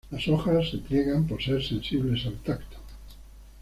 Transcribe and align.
Las 0.09 0.27
hojas 0.27 0.71
se 0.71 0.79
pliegan 0.79 1.27
por 1.27 1.43
ser 1.43 1.61
sensibles 1.63 2.25
al 2.25 2.33
tacto. 2.39 2.77